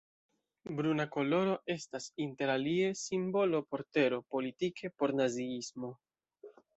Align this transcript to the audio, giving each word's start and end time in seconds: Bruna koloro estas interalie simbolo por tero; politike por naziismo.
Bruna 0.77 1.03
koloro 1.15 1.51
estas 1.73 2.07
interalie 2.25 2.87
simbolo 3.01 3.59
por 3.73 3.83
tero; 3.99 4.19
politike 4.37 4.91
por 5.03 5.15
naziismo. 5.21 5.91